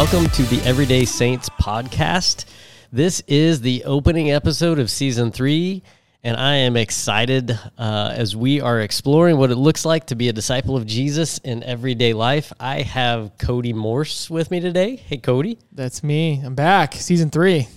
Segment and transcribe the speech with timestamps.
[0.00, 2.46] Welcome to the Everyday Saints podcast.
[2.90, 5.82] This is the opening episode of season three,
[6.24, 10.30] and I am excited uh, as we are exploring what it looks like to be
[10.30, 12.50] a disciple of Jesus in everyday life.
[12.58, 14.96] I have Cody Morse with me today.
[14.96, 15.58] Hey, Cody.
[15.70, 16.40] That's me.
[16.42, 16.94] I'm back.
[16.94, 17.68] Season three.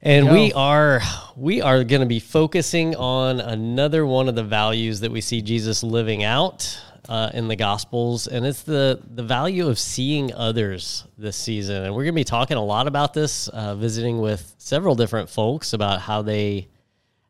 [0.00, 1.00] And we are
[1.34, 5.42] we are going to be focusing on another one of the values that we see
[5.42, 11.04] Jesus living out uh, in the Gospels, and it's the the value of seeing others
[11.16, 11.84] this season.
[11.84, 15.28] And we're going to be talking a lot about this, uh, visiting with several different
[15.28, 16.68] folks about how they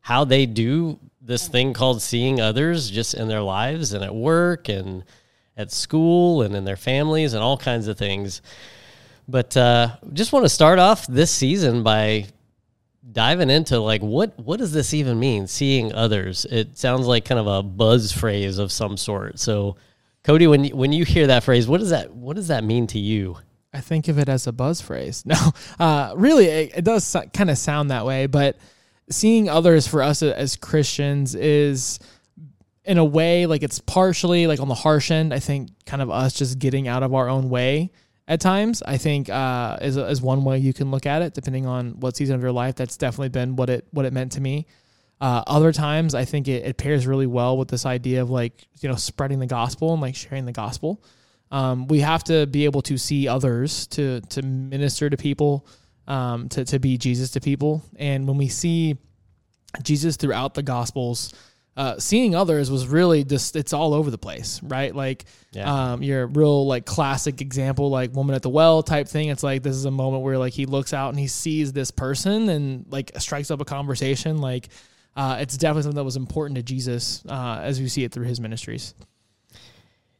[0.00, 4.68] how they do this thing called seeing others, just in their lives and at work
[4.68, 5.04] and
[5.56, 8.42] at school and in their families and all kinds of things.
[9.28, 12.26] But uh, just want to start off this season by
[13.12, 17.38] diving into like what what does this even mean seeing others it sounds like kind
[17.38, 19.76] of a buzz phrase of some sort so
[20.24, 22.86] cody when you, when you hear that phrase what does that what does that mean
[22.86, 23.36] to you
[23.76, 25.22] I think of it as a buzz phrase.
[25.26, 28.26] No, uh, really, it, it does kind of sound that way.
[28.26, 28.56] But
[29.10, 31.98] seeing others for us as Christians is,
[32.84, 35.34] in a way, like it's partially like on the harsh end.
[35.34, 37.90] I think kind of us just getting out of our own way
[38.28, 38.82] at times.
[38.82, 42.16] I think uh, is is one way you can look at it, depending on what
[42.16, 42.74] season of your life.
[42.76, 44.66] That's definitely been what it what it meant to me.
[45.20, 48.66] Uh, other times, I think it, it pairs really well with this idea of like
[48.80, 51.02] you know spreading the gospel and like sharing the gospel.
[51.50, 55.66] Um, we have to be able to see others to to minister to people,
[56.06, 57.84] um, to to be Jesus to people.
[57.96, 58.98] And when we see
[59.82, 61.32] Jesus throughout the Gospels,
[61.76, 64.94] uh, seeing others was really just it's all over the place, right?
[64.94, 65.92] Like Yeah.
[65.92, 69.28] um, your real like classic example, like woman at the well type thing.
[69.28, 71.90] It's like this is a moment where like he looks out and he sees this
[71.90, 74.38] person and like strikes up a conversation.
[74.38, 74.68] Like
[75.16, 78.26] uh, it's definitely something that was important to Jesus uh, as we see it through
[78.26, 78.94] his ministries.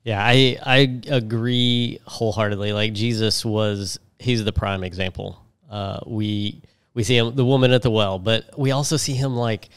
[0.05, 5.38] yeah i i agree wholeheartedly like jesus was he's the prime example
[5.71, 6.62] uh we
[6.94, 9.69] we see him the woman at the well but we also see him like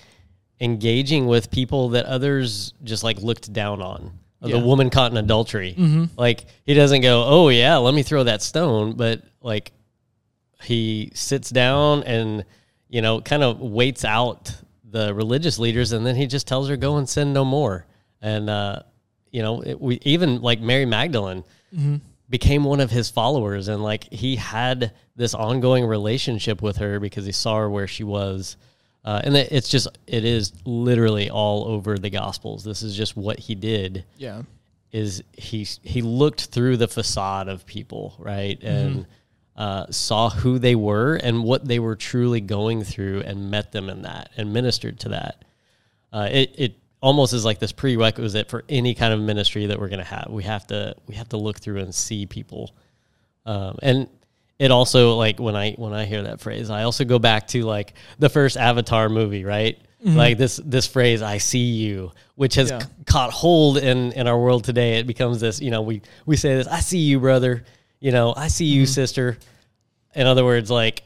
[0.62, 4.12] engaging with people that others just like looked down on.
[4.42, 5.74] The woman caught in adultery.
[6.18, 9.72] Like he doesn't go oh yeah let me throw that stone but like
[10.64, 12.46] he sits down and
[12.90, 14.54] you know kind of waits out
[14.84, 17.86] the religious leaders and then he just tells her go and sin no more.
[18.22, 18.82] And uh
[19.32, 21.44] you know it, we even like mary magdalene
[22.30, 27.26] became one of his followers and like he had this ongoing relationship with her because
[27.26, 28.58] he saw her where she was
[29.06, 33.40] uh, and it's just it is literally all over the gospels this is just what
[33.40, 34.42] he did Yeah.
[34.92, 39.06] is he he looked through the facade of people, right, and
[39.56, 43.90] uh, saw who they were and what they were truly going through, and met them
[43.90, 45.44] in that, and ministered to that.
[46.14, 49.90] Uh, it it almost is like this prerequisite for any kind of ministry that we're
[49.90, 50.28] going to have.
[50.30, 52.74] We have to we have to look through and see people,
[53.46, 54.08] um, and
[54.60, 57.64] it also like when I when I hear that phrase, I also go back to
[57.64, 59.80] like the first Avatar movie, right?
[60.02, 62.80] Like this this phrase, "I see you," which has Yeah.
[62.80, 64.98] c- caught hold in in our world today.
[65.00, 67.66] It becomes this, you know, we we say this, "I see you, brother,"
[68.00, 69.38] you know, "I see you, sister."
[70.16, 71.04] In other words, like,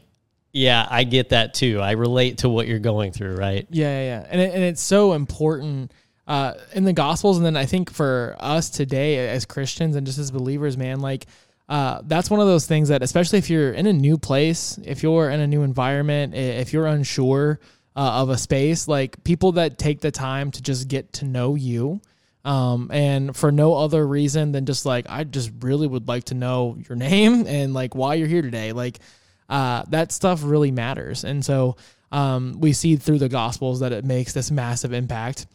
[0.52, 1.80] yeah, I get that too.
[1.80, 3.66] I relate to what you're going through, right?
[3.68, 4.26] Yeah, yeah, yeah.
[4.30, 5.90] And it, and it's so important
[6.28, 10.18] uh, in the Gospels, and then I think for us today as Christians and just
[10.20, 11.26] as believers, man, like
[11.68, 15.02] uh, that's one of those things that, especially if you're in a new place, if
[15.02, 17.58] you're in a new environment, if you're unsure
[17.96, 21.54] uh, of a space, like people that take the time to just get to know
[21.54, 22.00] you.
[22.44, 26.34] Um, and for no other reason than just like I just really would like to
[26.34, 28.72] know your name and like why you're here today.
[28.72, 28.98] Like
[29.48, 31.24] uh, that stuff really matters.
[31.24, 31.76] And so
[32.12, 35.46] um, we see through the Gospels that it makes this massive impact.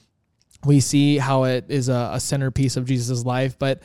[0.66, 3.58] We see how it is a, a centerpiece of Jesus' life.
[3.59, 3.84] But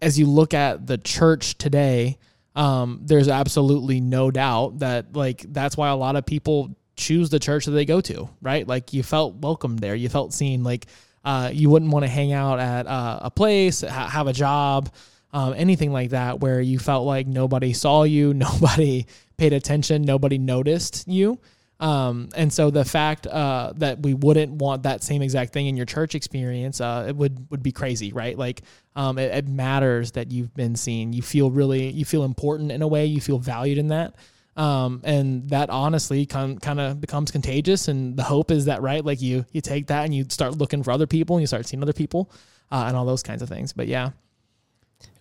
[0.00, 2.18] as you look at the church today,
[2.56, 7.40] um, there's absolutely no doubt that like that's why a lot of people choose the
[7.40, 8.66] church that they go to, right?
[8.66, 10.62] Like you felt welcome there, you felt seen.
[10.62, 10.86] Like
[11.24, 14.92] uh, you wouldn't want to hang out at uh, a place, ha- have a job,
[15.32, 19.06] um, anything like that, where you felt like nobody saw you, nobody
[19.36, 21.40] paid attention, nobody noticed you.
[21.84, 25.76] Um, and so the fact uh, that we wouldn't want that same exact thing in
[25.76, 28.38] your church experience, uh, it would would be crazy, right?
[28.38, 28.62] Like
[28.96, 31.12] um, it, it matters that you've been seen.
[31.12, 33.04] You feel really, you feel important in a way.
[33.04, 34.14] You feel valued in that.
[34.56, 37.86] Um, and that honestly kind of becomes contagious.
[37.88, 40.82] And the hope is that right, like you you take that and you start looking
[40.82, 42.30] for other people and you start seeing other people
[42.72, 43.74] uh, and all those kinds of things.
[43.74, 44.12] But yeah,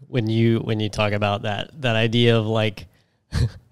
[0.08, 2.86] when you when you talk about that that idea of like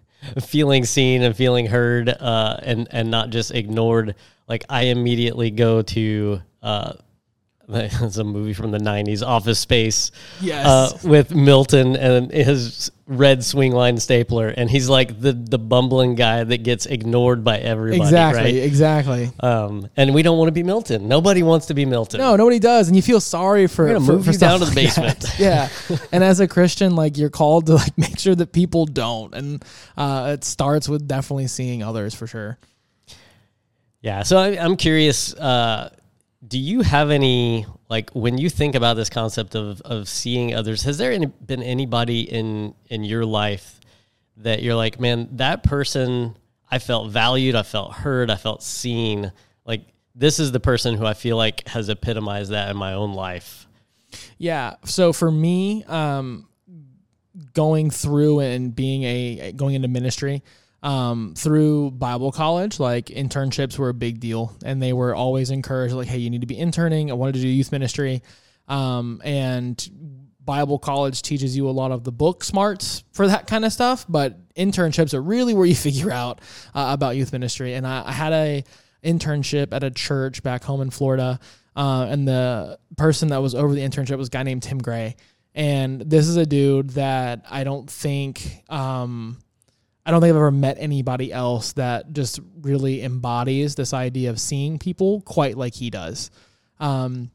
[0.42, 4.16] feeling seen and feeling heard uh, and and not just ignored.
[4.48, 6.94] Like i immediately go to uh,
[8.02, 10.12] it's a movie from the '90s, Office Space.
[10.42, 10.66] Yes.
[10.66, 16.44] uh, with Milton and his red Swingline stapler, and he's like the the bumbling guy
[16.44, 18.02] that gets ignored by everybody.
[18.02, 18.44] exactly.
[18.44, 18.56] Right?
[18.56, 19.32] Exactly.
[19.40, 21.08] Um, and we don't want to be Milton.
[21.08, 22.20] Nobody wants to be Milton.
[22.20, 23.86] No, nobody does, and you feel sorry for.
[23.86, 25.26] We're for, move for stuff down to the like basement.
[25.40, 25.70] yeah,
[26.12, 29.64] and as a Christian, like you're called to like make sure that people don't, and
[29.98, 32.58] uh, it starts with definitely seeing others for sure.
[34.02, 34.24] Yeah.
[34.24, 35.34] So I, I'm curious.
[35.34, 35.90] Uh,
[36.46, 40.84] do you have any like when you think about this concept of of seeing others?
[40.84, 43.80] Has there any, been anybody in in your life
[44.38, 46.36] that you're like, man, that person
[46.70, 49.32] I felt valued, I felt heard, I felt seen.
[49.66, 49.86] Like
[50.16, 53.68] this is the person who I feel like has epitomized that in my own life.
[54.38, 54.76] Yeah.
[54.86, 56.48] So for me, um,
[57.54, 60.42] going through and being a going into ministry
[60.84, 65.94] um, through Bible college, like internships were a big deal, and they were always encouraged,
[65.94, 68.24] like, "Hey, you need to be interning." I wanted to do youth ministry,
[68.68, 69.90] um, and
[70.44, 74.06] Bible college teaches you a lot of the book smarts for that kind of stuff,
[74.10, 76.42] but internships are really where you figure out
[76.74, 77.76] uh, about youth ministry.
[77.76, 78.64] And I, I had a
[79.04, 81.40] internship at a church back home in Florida,
[81.76, 85.16] uh, and the person that was over the internship was a guy named Tim Gray.
[85.54, 89.38] And this is a dude that I don't think um,
[90.06, 94.40] I don't think I've ever met anybody else that just really embodies this idea of
[94.40, 96.32] seeing people quite like he does.
[96.80, 97.30] Um,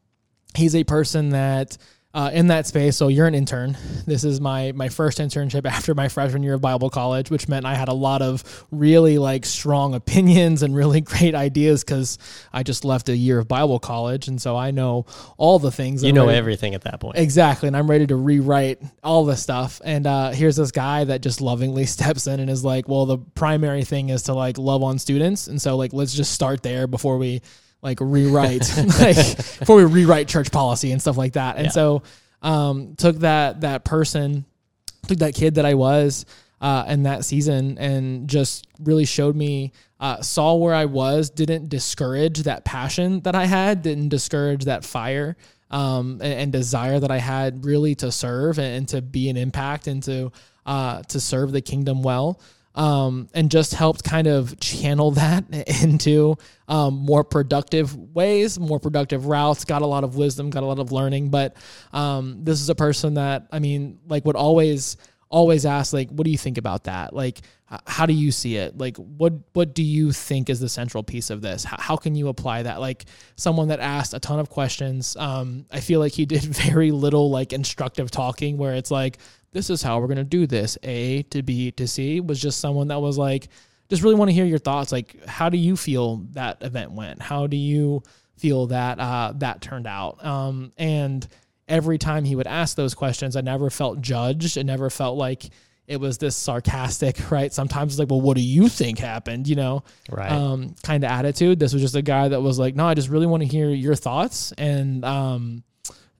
[0.55, 1.79] he's a person that
[2.17, 2.97] uh, in that space.
[2.97, 3.77] So you're an intern.
[4.07, 7.67] This is my my first internship after my freshman year of Bible college, which meant
[7.67, 12.17] I had a lot of really like strong opinions and really great ideas because
[12.55, 15.05] I just left a year of Bible college, and so I know
[15.37, 16.03] all the things.
[16.03, 17.19] You I'm know ready- everything at that point.
[17.19, 17.67] Exactly.
[17.67, 19.83] And I'm ready to rewrite all this stuff.
[19.85, 23.19] And uh, here's this guy that just lovingly steps in and is like, well, the
[23.19, 25.49] primary thing is to like love on students.
[25.49, 27.43] And so, like, let's just start there before we
[27.83, 28.69] like rewrite,
[29.01, 29.17] like,
[29.59, 31.57] before we rewrite church policy and stuff like that.
[31.57, 31.71] And Yeah.
[31.73, 32.03] so,
[32.43, 34.45] um, took that, that person,
[35.07, 36.27] took that kid that I was
[36.61, 41.69] uh, in that season and just really showed me, uh, saw where I was, didn't
[41.69, 45.37] discourage that passion that I had, didn't discourage that fire
[45.71, 49.37] um, and, and desire that I had really to serve and, and to be an
[49.37, 50.33] impact and to
[50.67, 52.41] uh, to serve the kingdom well.
[52.77, 55.45] Um, and just helped kind of channel that
[55.83, 56.37] into
[56.69, 59.65] um, more productive ways, more productive routes.
[59.65, 61.31] Got a lot of wisdom, got a lot of learning.
[61.31, 61.57] But
[61.95, 66.25] um, this is a person that I mean, like, would always always ask like what
[66.25, 67.41] do you think about that like
[67.87, 71.31] how do you see it like what what do you think is the central piece
[71.31, 74.49] of this how, how can you apply that like someone that asked a ton of
[74.49, 79.19] questions um i feel like he did very little like instructive talking where it's like
[79.57, 82.61] this is how we're going to do this a to b to c was just
[82.61, 83.49] someone that was like
[83.89, 87.21] just really want to hear your thoughts like how do you feel that event went
[87.23, 88.03] how do you
[88.37, 91.27] feel that uh that turned out um and
[91.69, 94.57] every time he would ask those questions, I never felt judged.
[94.57, 95.51] It never felt like
[95.89, 97.53] it was this sarcastic, right?
[97.53, 99.49] Sometimes it's like, well, what do you think happened?
[99.49, 100.31] You know, Right.
[100.31, 101.59] um, kind of attitude.
[101.59, 103.69] This was just a guy that was like, no, I just really want to hear
[103.71, 105.65] your thoughts and um,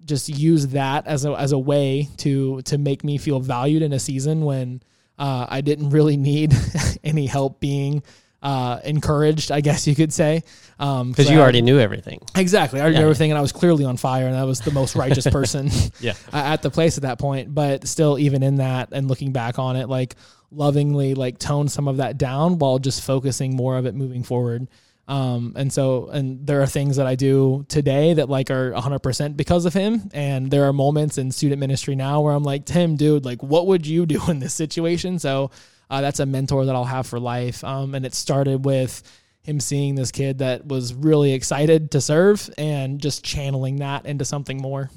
[0.07, 3.93] just use that as a as a way to to make me feel valued in
[3.93, 4.81] a season when
[5.19, 6.55] uh, I didn't really need
[7.05, 8.03] any help being
[8.43, 10.43] uh, encouraged, I guess you could say.
[10.79, 12.21] Um, Because I- you already knew everything.
[12.37, 12.79] Exactly.
[12.79, 13.11] I already Yeah, knew yeah.
[13.11, 16.13] everything, and I was clearly on fire, and I was the most righteous person Yeah.
[16.33, 17.53] at the place at that point.
[17.55, 20.15] But still, even in that, and looking back on it, like
[20.53, 24.69] lovingly, like tone some of that down while just focusing more of it moving forward.
[25.09, 29.37] Um, and so, and there are things that I do today that like are 100%
[29.37, 30.11] because of him.
[30.13, 33.67] And there are moments in student ministry now where I'm like, Tim, dude, like, what
[33.69, 35.19] would you do in this situation?
[35.19, 35.51] So
[35.91, 37.63] uh, that's a mentor that I'll have for life.
[37.63, 39.03] Um, and it started with
[39.43, 44.25] him seeing this kid that was really excited to serve and just channeling that into
[44.25, 44.91] something more.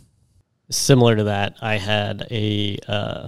[0.72, 3.28] similar to that, I had a uh,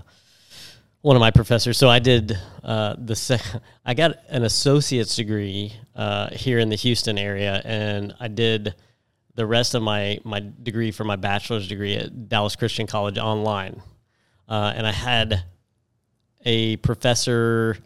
[1.01, 1.77] one of my professors.
[1.77, 6.75] So I did uh, the sec- I got an associate's degree uh, here in the
[6.75, 8.75] Houston area, and I did
[9.35, 13.81] the rest of my my degree for my bachelor's degree at Dallas Christian College online.
[14.47, 15.43] Uh, and I had
[16.45, 17.77] a professor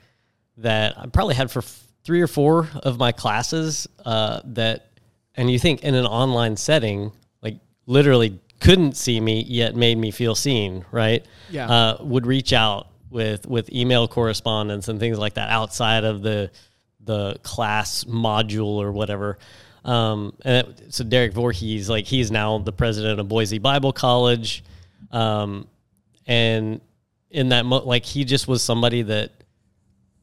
[0.58, 4.90] that I probably had for f- three or four of my classes uh, that,
[5.36, 7.12] and you think in an online setting,
[7.44, 11.24] like literally couldn't see me yet made me feel seen, right?
[11.52, 11.70] Yeah.
[11.70, 16.52] Uh, would reach out with with email correspondence and things like that outside of the
[17.04, 19.40] the class module or whatever.
[19.86, 24.64] Um, and it- so Derek Voorhees, like he's now the president of Boise Bible College.
[25.12, 25.68] Um,
[26.28, 26.82] and
[27.32, 29.32] in that, mo- like he just was somebody that,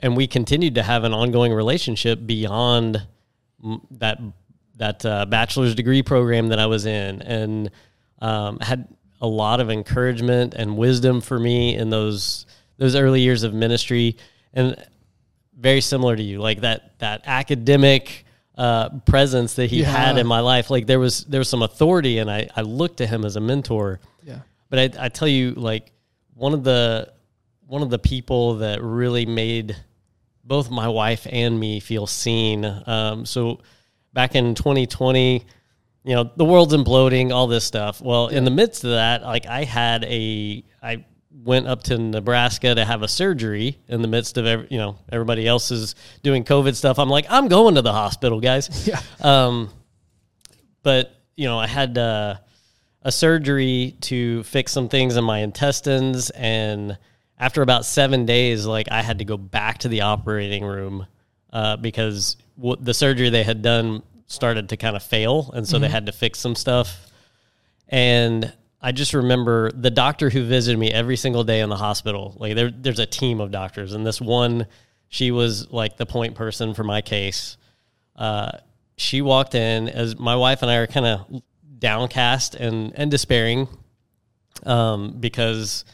[0.00, 3.06] and we continued to have an ongoing relationship beyond
[3.92, 4.20] that
[4.76, 7.70] that uh, bachelor's degree program that I was in, and
[8.20, 8.88] um, had
[9.20, 12.44] a lot of encouragement and wisdom for me in those
[12.82, 14.16] those early years of ministry,
[14.52, 14.76] and
[15.56, 18.24] very similar to you, like that that academic
[18.58, 19.90] uh, presence that he Yeah.
[19.90, 20.68] had in my life.
[20.70, 23.40] Like there was there was some authority, and I I looked to him as a
[23.40, 24.00] mentor.
[24.24, 24.40] Yeah.
[24.68, 25.92] But I, I tell you, like
[26.34, 27.12] one of the
[27.66, 29.76] one of the people that really made
[30.44, 32.64] both my wife and me feel seen.
[32.86, 33.60] Um, so
[34.12, 35.44] back in 2020,
[36.04, 38.00] you know, the world's imploding, all this stuff.
[38.02, 42.74] Well, in the midst of that, like I had a, I went up to Nebraska
[42.74, 46.44] to have a surgery in the midst of every, you know, everybody else is doing
[46.44, 46.98] COVID stuff.
[46.98, 48.86] I'm like, I'm going to the hospital, guys.
[48.86, 49.00] Yeah.
[49.20, 49.70] Um,
[50.82, 52.36] but you know, I had uh,
[53.02, 56.98] a surgery to fix some things in my intestines, and
[57.38, 61.06] after about seven days, like I had to go back to the operating room
[61.52, 65.78] uh, because w- the surgery they had done started to kind of fail, and so
[65.78, 67.06] they had to fix some stuff.
[67.88, 72.34] And I just remember the doctor who visited me every single day in the hospital.
[72.36, 74.66] Like there, there's a team of doctors, and this one,
[75.08, 77.56] she was like the point person for my case.
[78.16, 78.50] Uh,
[78.96, 81.42] she walked in as my wife and I are kind of
[81.78, 83.68] downcast and and despairing,
[84.64, 85.84] um, because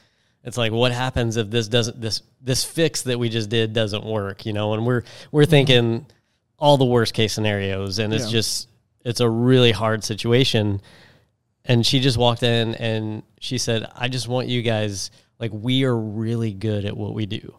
[0.44, 4.04] it's like, what happens if this doesn't this this fix that we just did doesn't
[4.04, 4.46] work?
[4.46, 6.06] You know, and we're we're thinking
[6.58, 8.30] all the worst case scenarios, and it's Yeah.
[8.30, 8.68] just
[9.04, 10.80] it's a really hard situation.
[11.68, 15.84] And she just walked in and she said, I just want you guys, like, we
[15.84, 17.54] are really good at what we do.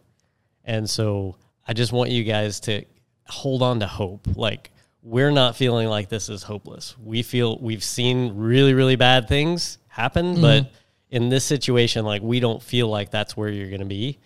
[0.64, 1.36] And so
[1.66, 2.84] I just want you guys to
[3.28, 4.26] hold on to hope.
[4.34, 6.96] Like, we're not feeling like this is hopeless.
[7.02, 10.42] We feel we've seen really, really bad things happen, mm-hmm.
[10.42, 10.72] but
[11.10, 14.18] in this situation, like, we don't feel like that's where you're going to be.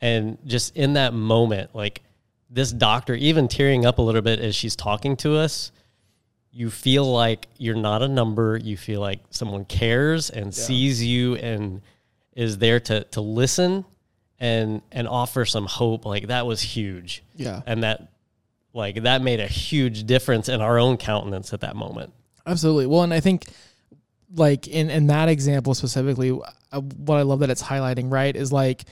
[0.00, 2.02] And just in that moment, like,
[2.50, 5.70] this doctor, even tearing up a little bit as she's talking to us,
[6.52, 8.56] you feel like you're not a number.
[8.56, 11.80] You feel like someone cares and sees you and
[12.34, 13.84] is there to to listen
[14.38, 16.04] and and offer some hope.
[16.04, 17.24] Like that was huge.
[17.36, 17.62] Yeah.
[17.66, 18.12] And that
[18.74, 22.12] like that made a huge difference in our own countenance at that moment.
[22.46, 22.86] Absolutely.
[22.86, 23.46] Well, and I think
[24.34, 26.38] like in in that example specifically,
[26.70, 28.84] uh, what I love that it's highlighting right is like,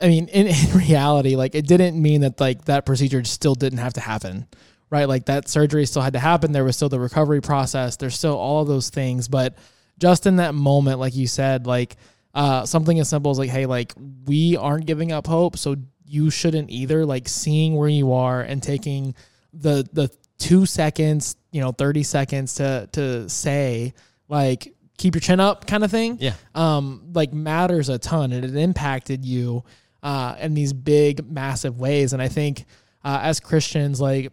[0.00, 3.78] I mean, in, in reality, like it didn't mean that like that procedure still didn't
[3.78, 4.46] have to happen,
[4.94, 5.08] right?
[5.08, 6.52] Like that surgery still had to happen.
[6.52, 7.96] There was still the recovery process.
[7.96, 9.56] There's still all of those things, but
[9.98, 11.96] just in that moment, like you said, like
[12.32, 13.92] uh, something as simple as like, hey, like
[14.24, 15.74] we aren't giving up hope, so
[16.06, 17.04] you shouldn't either.
[17.04, 19.16] Like seeing where you are and taking
[19.52, 23.94] the the two seconds, you know, thirty seconds to to say
[24.28, 26.18] like keep your chin up kind of thing.
[26.20, 26.34] Yeah.
[26.54, 29.64] Um, like matters a ton, and it impacted you
[30.04, 32.12] uh, in these big, massive ways.
[32.12, 32.64] And I think
[33.04, 34.32] uh, as Christians, like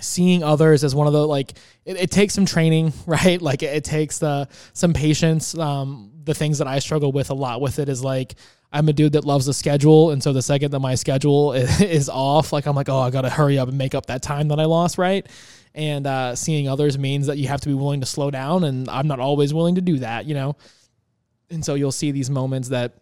[0.00, 1.52] seeing others as one of the like
[1.84, 3.40] it, it takes some training right?
[3.40, 5.56] Like it, it takes the some patience.
[5.56, 8.34] Um the things that i struggle with a lot with it is like
[8.70, 11.80] i'm a dude that loves a schedule and so the second that my schedule is,
[11.80, 14.48] is off like i'm like oh i gotta hurry up and make up that time
[14.48, 15.26] that i lost right?
[15.74, 18.88] And uh seeing others means that you have to be willing to slow down and
[18.88, 20.56] i'm not always willing to do that you know?
[21.50, 22.92] And so you'll see these moments that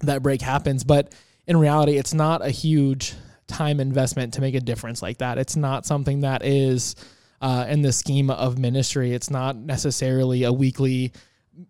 [0.00, 1.12] that break happens but
[1.48, 3.14] in reality it's not a huge
[3.52, 6.94] time investment to make a difference like that it's not something that is
[7.40, 11.12] uh, in the schema of ministry it's not necessarily a weekly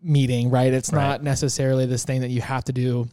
[0.02, 1.02] meeting right it's Right.
[1.08, 3.08] not necessarily this thing that you have to do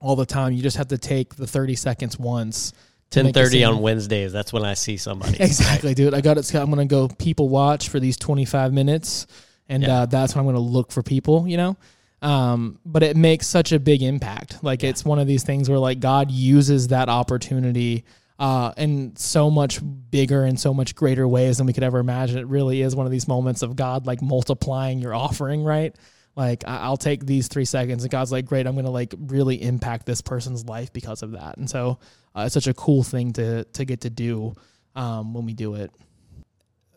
[0.00, 2.72] all the time you just have to take the 30 seconds once
[3.10, 3.66] to Ten make a thirty scene.
[3.66, 4.30] on Wednesdays.
[4.32, 5.36] That's when I see somebody.
[5.40, 6.14] Exactly, dude.
[6.14, 6.54] I got it.
[6.54, 9.26] I'm gonna go people watch for these 25 minutes,
[9.68, 10.02] and Yeah.
[10.02, 11.48] uh, that's when I'm gonna look for people.
[11.48, 11.76] You know,
[12.22, 14.62] um, but it makes such a big impact.
[14.62, 18.04] Like it's one of these things where like God uses that opportunity
[18.38, 22.38] uh, in so much bigger and so much greater ways than we could ever imagine.
[22.38, 25.94] It really is one of these moments of God like multiplying your offering, right?
[26.36, 29.60] Like I- I'll take these three seconds, and God's like, "Great, I'm gonna like really
[29.62, 31.98] impact this person's life because of that." And so
[32.34, 34.54] uh, it's such a cool thing to to get to do
[34.94, 35.90] um, when we do it.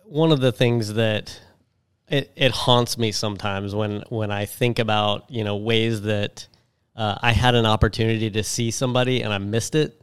[0.05, 1.37] one of the things that
[2.13, 6.47] it, it haunts me sometimes when when I think about you know ways that
[6.95, 9.99] uh, I had an opportunity to see somebody and I missed it.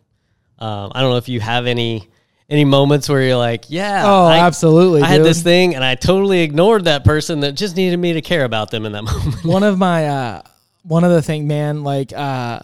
[0.59, 2.09] Um, I don't know if you have any
[2.49, 5.03] any moments where you're like, yeah, Oh, I, absolutely.
[5.03, 8.23] I had this thing and I totally ignored that person that just needed me to
[8.23, 9.45] care about them in that moment.
[9.45, 10.43] one of my uh
[10.83, 12.59] one of the thing man like uh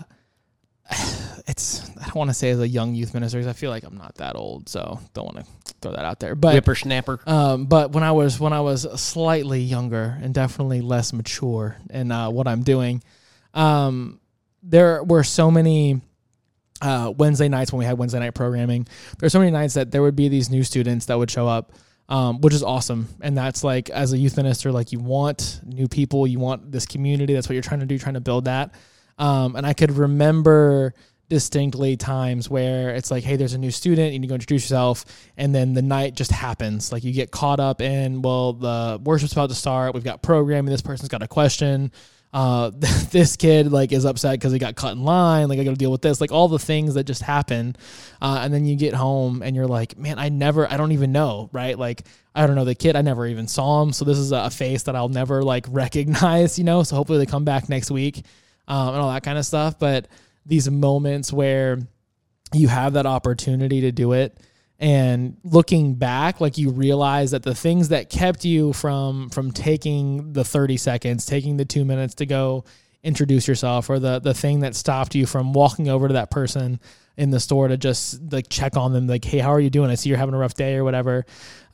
[1.47, 3.85] it's i don't want to say as a young youth minister because i feel like
[3.85, 5.45] i'm not that old so don't want to
[5.81, 7.21] throw that out there but Whippersnapper.
[7.27, 12.11] um but when i was when i was slightly younger and definitely less mature in
[12.11, 13.03] uh what i'm doing
[13.55, 14.21] um
[14.63, 16.01] there were so many
[16.83, 18.87] uh, Wednesday nights when we had Wednesday night programming,
[19.19, 21.73] there's so many nights that there would be these new students that would show up
[22.09, 23.09] um, which is awesome.
[23.21, 26.87] And that's like as a youth minister, like you want new people, you want this
[26.87, 27.35] community.
[27.35, 28.75] That's what you're trying to do, trying to build that.
[29.19, 30.95] Um, and I could remember
[31.29, 34.63] distinctly times where it's like, hey, there's a new student, you need to go introduce
[34.63, 35.05] yourself,
[35.37, 36.93] and then the night just happens.
[36.93, 40.71] Like you get caught up in, well, the worship's about to start, we've got programming,
[40.71, 41.91] this person's got a question.
[42.33, 42.71] Uh,
[43.11, 45.49] this kid like is upset because he got cut in line.
[45.49, 46.21] Like I got to deal with this.
[46.21, 47.77] Like all the things that just happen,
[48.21, 51.13] uh, and then you get home and you're like, man, I never, I don't even
[51.13, 51.79] know, right?
[51.79, 52.03] Like
[52.35, 52.95] I don't know the kid.
[52.95, 56.59] I never even saw him, so this is a face that I'll never like recognize,
[56.59, 56.83] you know.
[56.83, 58.23] So hopefully they come back next week,
[58.69, 59.79] um, and all that kind of stuff.
[59.79, 60.09] But
[60.45, 61.79] these moments where
[62.53, 64.39] you have that opportunity to do it
[64.79, 70.33] and looking back like you realize that the things that kept you from from taking
[70.33, 72.65] the 30 seconds taking the 2 minutes to go
[73.03, 76.79] introduce yourself or the the thing that stopped you from walking over to that person
[77.17, 79.91] in the store to just like check on them like hey how are you doing
[79.91, 81.25] i see you're having a rough day or whatever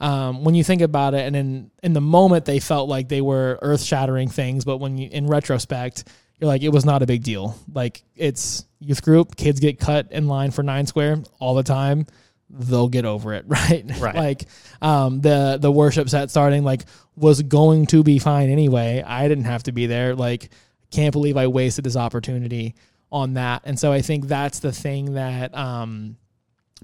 [0.00, 3.20] um, when you think about it and in in the moment they felt like they
[3.20, 6.04] were earth shattering things but when you in retrospect
[6.42, 7.56] you're like, it was not a big deal.
[7.72, 12.04] Like it's youth group, kids get cut in line for nine square all the time.
[12.50, 13.84] They'll get over it, right?
[14.00, 14.14] Right.
[14.16, 14.46] like
[14.82, 16.82] um, the the worship set starting like
[17.14, 19.04] was going to be fine anyway.
[19.06, 20.16] I didn't have to be there.
[20.16, 20.50] Like,
[20.90, 22.74] can't believe I wasted this opportunity
[23.12, 23.62] on that.
[23.64, 26.16] And so I think that's the thing that um,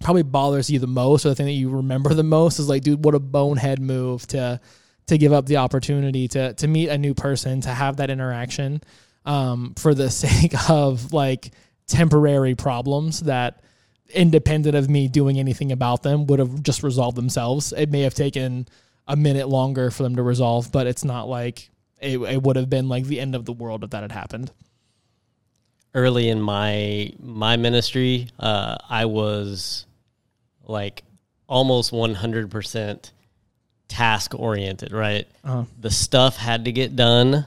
[0.01, 2.85] probably bothers you the most, or the thing that you remember the most is like,
[2.85, 4.61] dude, what a bonehead move to
[5.09, 8.83] to give up the opportunity to to meet a new person, to have that interaction
[9.29, 11.53] um, for the sake of like
[11.87, 13.63] temporary problems that
[14.15, 17.73] independent of me doing anything about them would have just resolved themselves.
[17.77, 18.67] It may have taken
[19.07, 21.71] a minute longer for them to resolve, but it's not like
[22.01, 24.51] it, it would have been like the end of the world if that had happened.
[25.95, 29.87] Early in my my ministry, uh, I was
[30.65, 31.03] like
[31.49, 33.13] almost one hundred percent
[33.89, 34.93] task oriented.
[34.93, 35.65] Right, uh-huh.
[35.81, 37.47] the stuff had to get done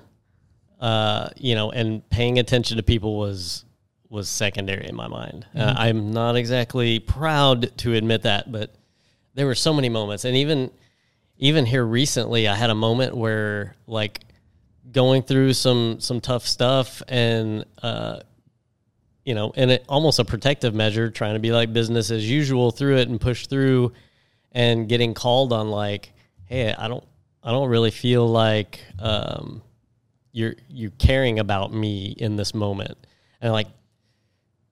[0.82, 3.64] uh, you know, and paying attention to people was
[4.10, 5.46] was secondary in my mind.
[5.56, 5.70] Uh, mm-hmm.
[5.70, 8.76] Uh, I'm not exactly proud to admit that, but
[9.36, 10.72] there were so many moments, and even
[11.38, 14.26] even here recently, I had a moment where like
[14.92, 18.20] going through some some tough stuff and uh,
[19.24, 22.72] you know, and it almost a protective measure, trying to be like business as usual
[22.72, 23.94] through it and push through,
[24.52, 26.12] and getting called on like,
[26.46, 27.04] hey, I don't
[27.44, 29.62] I don't really feel like um,
[30.32, 32.98] you're you caring about me in this moment.
[33.42, 33.68] And like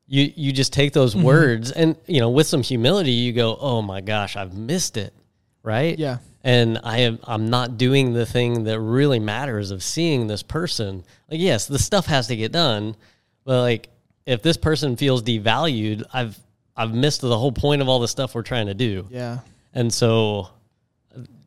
[0.07, 1.25] you you just take those mm-hmm.
[1.25, 5.13] words and you know with some humility you go oh my gosh i've missed it
[5.61, 5.97] right?
[5.99, 6.17] Yeah.
[6.43, 11.03] And i am i'm not doing the thing that really matters of seeing this person.
[11.29, 12.95] Like yes the stuff has to get done
[13.43, 13.89] but like
[14.25, 16.37] if this person feels devalued i've
[16.75, 19.07] i've missed the whole point of all the stuff we're trying to do.
[19.09, 19.39] Yeah.
[19.73, 20.49] And so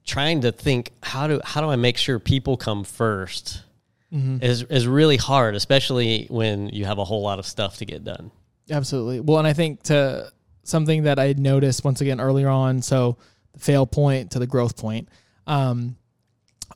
[0.05, 3.63] trying to think how do how do i make sure people come first
[4.13, 4.39] mm-hmm.
[4.43, 8.05] is is really hard, especially when you have a whole lot of stuff to get
[8.05, 8.31] done.
[8.71, 9.21] Absolutely.
[9.21, 10.31] Well, and I think to
[10.65, 13.17] something that I noticed once again earlier on, so
[13.53, 15.09] the fail point to the growth point.
[15.47, 15.97] Um,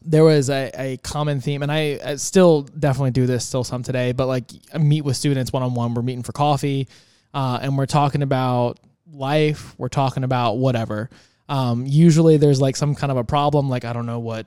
[0.02, 3.82] there was a, a common theme, and I, I, still definitely do this still some
[3.82, 5.94] today, but like I meet with students one on one.
[5.94, 6.88] We're meeting for coffee,
[7.32, 8.78] uh, and we're talking about
[9.12, 9.74] life.
[9.78, 11.10] We're talking about whatever.
[11.48, 14.46] Um, usually there's like some kind of a problem, like I don't know what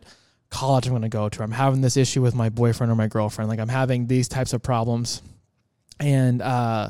[0.49, 1.43] college I'm going to go to.
[1.43, 3.49] I'm having this issue with my boyfriend or my girlfriend.
[3.49, 5.21] Like I'm having these types of problems.
[5.99, 6.89] And uh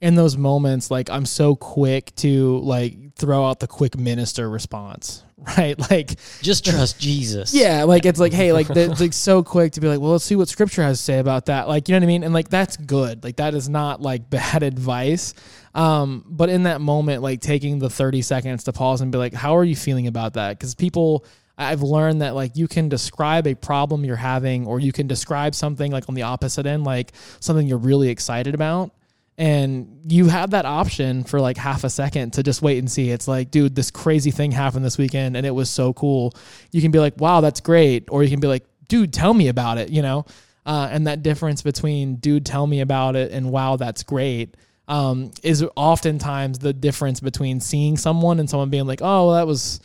[0.00, 5.24] in those moments like I'm so quick to like throw out the quick minister response,
[5.58, 5.78] right?
[5.90, 7.52] Like just trust Jesus.
[7.52, 10.24] Yeah, like it's like hey, like it's like so quick to be like, well, let's
[10.24, 11.68] see what scripture has to say about that.
[11.68, 12.22] Like, you know what I mean?
[12.24, 13.24] And like that's good.
[13.24, 15.34] Like that is not like bad advice.
[15.74, 19.34] Um, but in that moment, like taking the 30 seconds to pause and be like,
[19.34, 20.58] how are you feeling about that?
[20.58, 21.24] Because people
[21.58, 25.54] I've learned that like you can describe a problem you're having, or you can describe
[25.54, 28.92] something like on the opposite end, like something you're really excited about.
[29.36, 33.10] And you have that option for like half a second to just wait and see.
[33.10, 36.34] It's like, dude, this crazy thing happened this weekend and it was so cool.
[36.72, 38.08] You can be like, wow, that's great.
[38.10, 40.26] Or you can be like, dude, tell me about it, you know?
[40.66, 44.56] Uh, and that difference between, dude, tell me about it and wow, that's great.
[44.88, 49.46] Um, is oftentimes the difference between seeing someone and someone being like, oh, well, that
[49.46, 49.80] was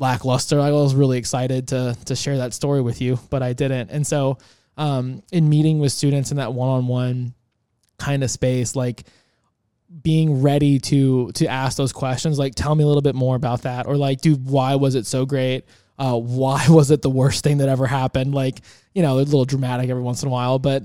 [0.00, 0.58] lackluster.
[0.58, 3.90] I was really excited to to share that story with you, but I didn't.
[3.90, 4.38] And so,
[4.76, 7.34] um, in meeting with students in that one on one
[7.98, 9.04] kind of space, like
[10.02, 13.62] being ready to to ask those questions, like tell me a little bit more about
[13.62, 15.64] that, or like, dude, why was it so great?
[15.98, 18.34] Uh, why was it the worst thing that ever happened?
[18.34, 18.62] Like,
[18.94, 20.84] you know, a little dramatic every once in a while, but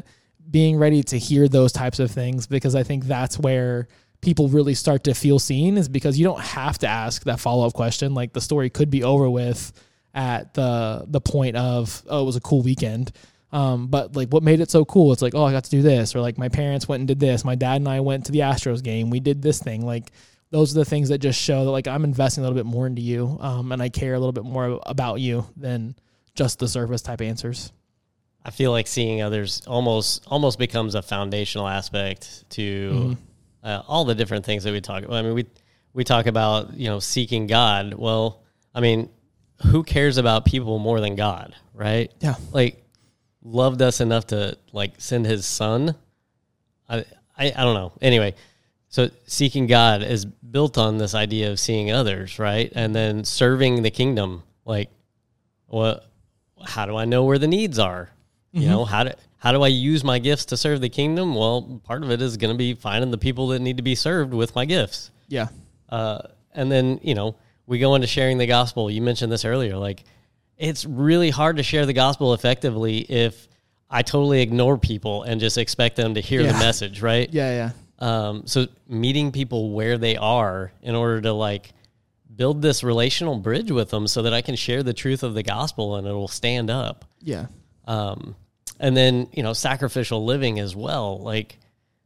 [0.51, 3.87] being ready to hear those types of things because I think that's where
[4.25, 7.67] people really start to feel seen is because you don't have to ask that follow
[7.67, 8.15] up question.
[8.15, 9.71] Like the story could be over with
[10.15, 13.11] at the the point of oh it was a cool weekend.
[13.51, 15.13] Um, but like what made it so cool?
[15.13, 16.15] It's like oh i got to do this.
[16.15, 17.45] Or like my parents went and did this.
[17.45, 19.11] My dad and i went to the astros game.
[19.11, 19.85] We did this thing.
[19.85, 20.11] Like
[20.49, 22.87] those are the things that just show that like i'm investing a little bit more
[22.87, 25.95] into you um, and i care a little bit more about you than
[26.35, 27.71] just the surface type answers.
[28.43, 33.13] I feel like seeing others almost almost becomes a foundational aspect to Mm-hmm.
[33.65, 35.17] Uh, all the different things that we talk about.
[35.17, 35.45] I mean, we
[35.93, 37.95] we talk about you know seeking God.
[37.95, 39.09] Well, I mean,
[39.63, 42.11] who cares about people more than God, right?
[42.19, 42.35] Yeah.
[42.53, 42.81] like
[43.43, 45.95] loved us enough to like send His Son.
[46.87, 47.05] I
[47.37, 47.91] I, I don't know.
[48.01, 48.35] Anyway,
[48.87, 53.81] so seeking God is built on this idea of seeing others, right, and then serving
[53.81, 54.43] the kingdom.
[54.63, 54.89] Like,
[55.65, 56.09] what?
[56.63, 58.09] How do I know where the needs are?
[58.51, 59.11] You know, how do
[59.45, 61.35] how do I use my gifts to serve the kingdom?
[61.35, 63.93] Well, part of it is going to be finding the people that need to be
[63.95, 65.11] served with my gifts.
[65.27, 65.47] yeah
[65.87, 66.19] Uh,
[66.53, 67.35] and then, you know,
[67.67, 68.89] we go into sharing the gospel.
[68.89, 69.77] You mentioned this earlier.
[69.77, 70.03] Like,
[70.57, 73.47] it's really hard to share the gospel effectively if
[73.89, 76.51] I totally ignore people and just expect them to hear Yeah.
[76.53, 77.29] the message, right?
[77.31, 81.71] yeah yeah Um, so meeting people where they are in order to like
[82.35, 85.43] build this relational bridge with them so that I can share the truth of the
[85.43, 87.45] gospel and it will stand up yeah
[87.85, 88.35] um,
[88.79, 91.19] and then you know sacrificial living as well.
[91.19, 91.57] Like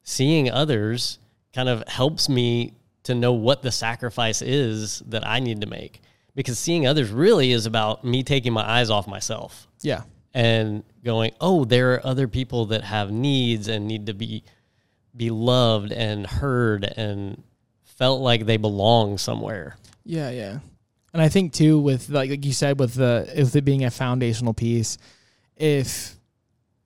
[0.03, 1.19] seeing others
[1.53, 6.01] kind of helps me to know what the sacrifice is that i need to make.
[6.35, 9.67] Because seeing others really is about me taking my eyes off myself.
[9.81, 10.03] Yeah.
[10.33, 14.43] And going oh there are other people that have needs and need to be
[15.15, 17.43] be loved and heard and
[17.83, 19.75] felt like they belong somewhere.
[20.05, 20.59] Yeah, yeah.
[21.13, 23.91] And I think too with like like you said with the with it being a
[23.91, 24.97] foundational piece,
[25.57, 26.15] if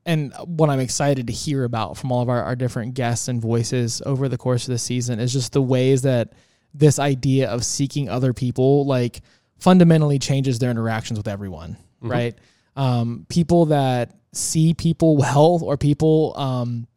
[0.05, 3.41] and what I'm excited to hear about from all of our, our different guests and
[3.41, 6.33] voices over the course of the season is just the ways that
[6.73, 9.21] this idea of seeking other people like
[9.59, 12.35] fundamentally changes their interactions with everyone, right?
[12.75, 16.87] Um, people that see people well or people um,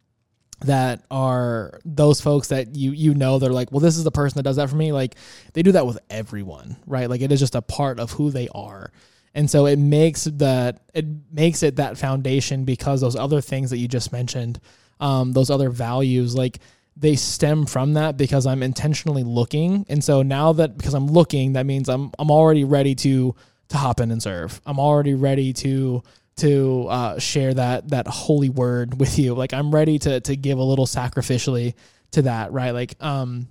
[0.61, 4.39] that are those folks that you you know they're like well this is the person
[4.39, 4.91] that does that for me.
[4.91, 5.15] Like
[5.53, 7.09] they do that with everyone right?
[7.09, 8.91] Like it is just a part of who they are
[9.37, 13.77] and so it makes that it makes it that foundation because those other things that
[13.77, 14.59] you just mentioned
[14.99, 16.59] um, those other values like
[16.95, 21.53] they stem from that because I'm intentionally looking and so now that because I'm looking
[21.53, 23.33] that means I'm I'm already ready to
[23.69, 26.03] to hop in and serve I'm already ready to
[26.37, 29.33] to uh, share that that holy word with you.
[29.33, 31.73] Like I'm ready to to give a little sacrificially
[32.11, 32.71] to that, right?
[32.71, 33.49] Like um,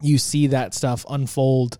[0.00, 1.78] you see that stuff unfold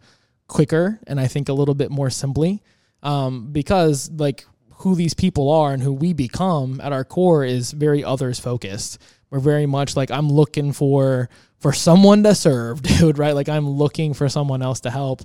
[0.48, 2.62] quicker, and I think a little bit more simply,
[3.06, 4.44] um, because like
[4.80, 8.98] who these people are and who we become at our core is very others focused.
[9.30, 13.34] We're very much like I'm looking for for someone to serve, dude, right?
[13.34, 15.22] Like I'm looking for someone else to help.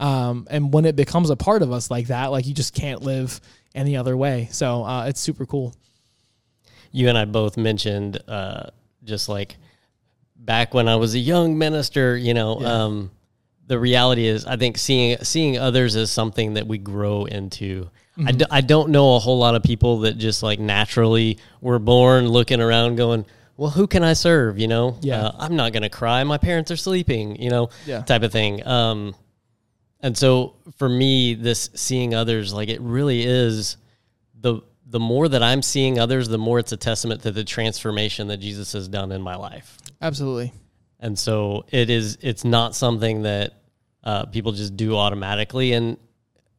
[0.00, 3.02] Um, and when it becomes a part of us like that, like you just can't
[3.02, 3.40] live
[3.74, 4.48] any other way.
[4.50, 5.74] So uh, it's super cool.
[6.92, 8.70] you and I both mentioned uh,
[9.04, 9.56] just like
[10.36, 12.84] back when I was a young minister, you know, Yeah.
[12.84, 13.10] um,
[13.66, 17.88] the reality is I think seeing seeing others is something that we grow into.
[18.16, 18.36] I, Mm-hmm.
[18.36, 22.28] d- I don't know a whole lot of people that just like naturally were born
[22.28, 24.56] looking around going, well, who can I serve?
[24.56, 25.24] You know, Yeah.
[25.26, 26.22] uh, I'm not going to cry.
[26.22, 28.02] My parents are sleeping, you know, Yeah.
[28.02, 28.64] type of thing.
[28.66, 29.16] Um,
[30.00, 33.76] and so for me, this seeing others, like it really is
[34.40, 38.28] the the more that I'm seeing others, the more it's a testament to the transformation
[38.28, 39.76] that Jesus has done in my life.
[40.00, 40.52] Absolutely.
[41.04, 42.16] And so it is.
[42.22, 43.52] It's not something that
[44.02, 45.74] uh, people just do automatically.
[45.74, 45.98] And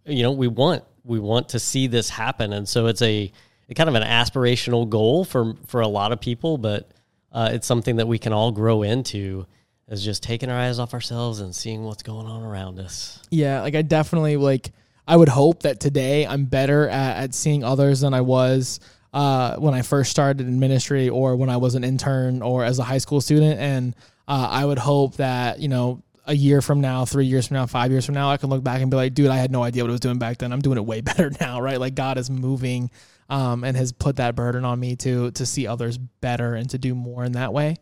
[0.05, 2.53] you know, we want we want to see this happen.
[2.53, 3.31] And so it's a,
[3.75, 6.91] kind of an aspirational goal for for a lot of people, but
[7.31, 9.47] uh, it's something that we can all grow into.
[9.87, 13.21] Is just taking our eyes off ourselves and seeing what's going on around us.
[13.29, 14.71] Yeah, like I definitely like
[15.07, 18.79] I would hope that today I'm better at, at seeing others than I was
[19.13, 22.79] uh, when I first started in ministry or when I was an intern or as
[22.79, 23.59] a high school student.
[23.59, 23.95] And
[24.27, 27.65] uh, I would hope that, you know, a year from now, three years from now,
[27.65, 29.63] five years from now, I can look back and be like, dude, I had no
[29.63, 30.51] idea what I was doing back then.
[30.51, 31.79] I'm doing it way better now, right?
[31.79, 32.89] Like God is moving
[33.29, 36.77] um, and has put that burden on me to to see others better and to
[36.77, 37.77] do more in that way.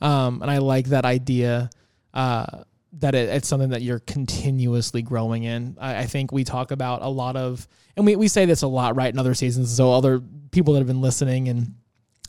[0.00, 1.70] Um, and I like that idea
[2.12, 5.76] uh, that it, it's something that you're continuously growing in.
[5.80, 8.66] I, I think we talk about a lot of, and we, we say this a
[8.66, 9.74] lot, right, in other seasons.
[9.74, 11.74] So other people that have been listening and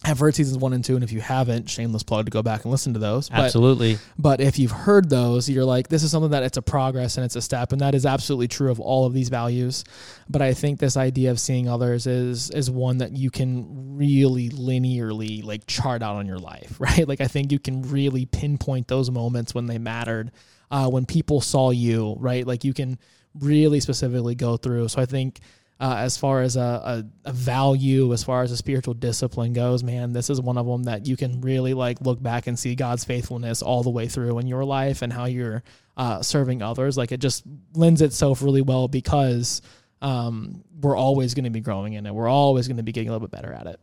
[0.04, 2.63] have heard seasons one and two, and if you haven't, shameless plug to go back
[2.63, 3.30] and listen to those.
[3.30, 3.98] But Absolutely.
[4.18, 7.26] but if you've heard those, you're like, this is something that it's a progress and
[7.26, 9.86] it's a step, and that is absolutely true of all of these values.
[10.30, 14.50] But I think this idea of seeing others is is one that you can really
[14.50, 17.08] linearly like chart out on your life, right?
[17.08, 20.32] Like I think you can really pinpoint those moments when they mattered,
[20.70, 22.46] uh, when people saw you, right?
[22.46, 23.00] Like you can
[23.39, 24.89] really specifically go through.
[24.89, 25.39] So I think
[25.84, 29.84] uh, as far as a, a, a, value, as far as a spiritual discipline goes,
[29.84, 32.74] man, this is one of them that you can really like look back and see
[32.74, 35.62] God's faithfulness all the way through in your life and how you're
[35.98, 36.98] uh, serving others.
[36.98, 37.43] Like it just
[37.74, 39.62] lends itself really well because
[40.02, 42.15] um, we're always going to be growing in it.
[42.15, 43.82] We're always going to be getting a little bit better at it.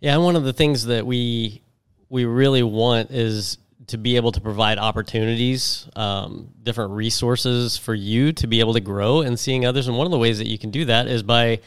[0.00, 1.62] Yeah, and one of the things that we
[2.08, 8.32] we really want is to be able to provide opportunities, um, different resources for you
[8.32, 9.88] to be able to grow and seeing others.
[9.88, 11.60] And one of the ways that you can do that is by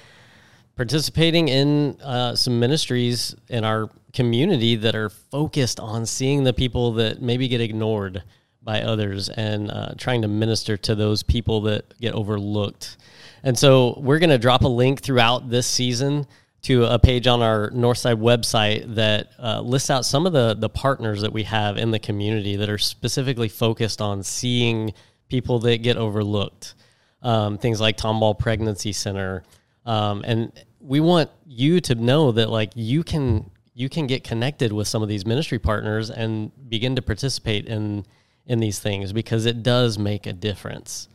[0.75, 6.93] participating in uh, some ministries in our community that are focused on seeing the people
[6.93, 8.23] that maybe get ignored
[8.63, 12.97] by others and uh, trying to minister to those people that get overlooked.
[13.43, 16.27] And so we're going to drop a link throughout this season
[16.63, 20.69] to a page on our Northside website that uh, lists out some of the the
[20.69, 24.93] partners that we have in the community that are specifically focused on seeing
[25.27, 26.75] people that get overlooked.
[27.23, 29.43] Um, things like Tomball Pregnancy Center,
[29.85, 34.73] um, and we want you to know that like you can you can get connected
[34.73, 38.05] with some of these ministry partners and begin to participate in
[38.45, 41.07] in these things because it does make a difference.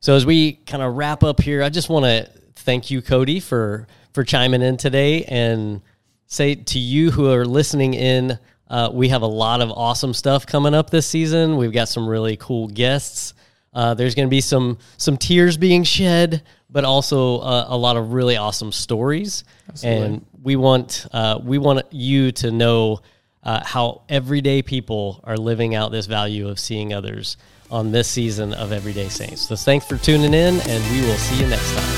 [0.00, 3.40] So as we kind of wrap up here, I just want to thank you, Cody,
[3.40, 5.82] for for chiming in today and
[6.24, 10.46] say to you who are listening in, uh, we have a lot of awesome stuff
[10.46, 11.58] coming up this season.
[11.58, 13.34] We've got some really cool guests.
[13.74, 17.98] Uh, there's going to be some some tears being shed, but also uh, a lot
[17.98, 19.44] of really awesome stories.
[19.68, 20.06] Absolutely.
[20.06, 23.02] And we want uh, we want you to know
[23.42, 27.36] uh, how everyday people are living out this value of seeing others
[27.70, 29.46] on this season of Everyday Saints.
[29.46, 31.95] So thanks for tuning in, and we will see you next time.